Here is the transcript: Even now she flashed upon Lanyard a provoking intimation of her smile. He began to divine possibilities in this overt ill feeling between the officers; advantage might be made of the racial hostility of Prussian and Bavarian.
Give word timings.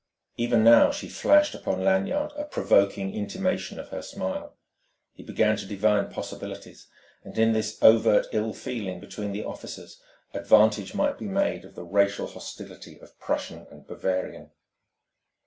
Even 0.35 0.63
now 0.63 0.89
she 0.89 1.07
flashed 1.07 1.53
upon 1.53 1.83
Lanyard 1.85 2.31
a 2.35 2.43
provoking 2.45 3.13
intimation 3.13 3.79
of 3.79 3.89
her 3.89 4.01
smile. 4.01 4.57
He 5.13 5.21
began 5.21 5.55
to 5.57 5.67
divine 5.67 6.09
possibilities 6.09 6.87
in 7.23 7.53
this 7.53 7.77
overt 7.83 8.25
ill 8.31 8.51
feeling 8.51 8.99
between 8.99 9.31
the 9.31 9.43
officers; 9.43 10.01
advantage 10.33 10.95
might 10.95 11.19
be 11.19 11.25
made 11.27 11.65
of 11.65 11.75
the 11.75 11.85
racial 11.85 12.25
hostility 12.25 12.99
of 12.99 13.19
Prussian 13.19 13.67
and 13.69 13.85
Bavarian. 13.85 14.49